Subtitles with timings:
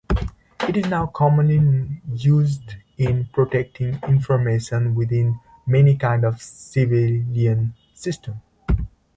[0.67, 8.39] It is now commonly used in protecting information within many kinds of civilian systems.